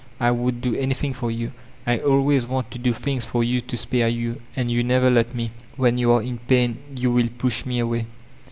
"I 0.19 0.31
would 0.31 0.61
do 0.61 0.73
anything 0.73 1.13
for 1.13 1.29
you. 1.29 1.51
I 1.85 1.99
always 1.99 2.47
want 2.47 2.71
to 2.71 2.79
dp 2.79 2.95
things 2.95 3.23
for 3.25 3.43
you 3.43 3.61
to 3.61 3.77
spare 3.77 4.07
you, 4.07 4.41
and 4.55 4.71
you 4.71 4.83
never 4.83 5.11
let 5.11 5.35
me. 5.35 5.51
When 5.77 5.99
you 5.99 6.11
are 6.13 6.23
in 6.23 6.39
pain 6.39 6.79
you 6.95 7.11
will 7.11 7.29
push 7.37 7.67
me 7.67 7.77
away." 7.77 8.07